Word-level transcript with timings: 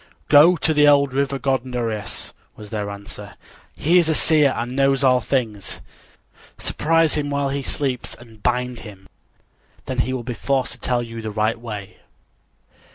"Go 0.29 0.55
to 0.55 0.73
the 0.73 0.87
old 0.87 1.13
river 1.13 1.37
god 1.37 1.63
Nereus," 1.63 2.33
was 2.55 2.71
their 2.71 2.89
answer. 2.89 3.35
"He 3.75 3.99
is 3.99 4.09
a 4.09 4.15
seer 4.15 4.51
and 4.57 4.75
knows 4.75 5.03
all 5.03 5.19
things. 5.21 5.79
Surprise 6.57 7.13
him 7.13 7.29
while 7.29 7.49
he 7.49 7.61
sleeps 7.61 8.15
and 8.15 8.41
bind 8.41 8.79
him; 8.79 9.07
then 9.85 9.99
he 9.99 10.11
will 10.11 10.23
be 10.23 10.33
forced 10.33 10.71
to 10.71 10.79
tell 10.79 11.03
you 11.03 11.21
the 11.21 11.29
right 11.29 11.59
way." 11.59 11.97